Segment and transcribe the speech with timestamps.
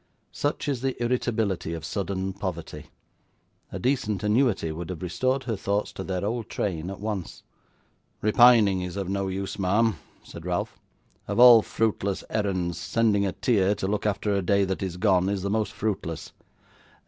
[0.31, 2.87] Such is the irritability of sudden poverty.
[3.71, 7.43] A decent annuity would have restored her thoughts to their old train, at once.
[8.19, 10.79] 'Repining is of no use, ma'am,' said Ralph.
[11.27, 15.29] 'Of all fruitless errands, sending a tear to look after a day that is gone
[15.29, 16.31] is the most fruitless.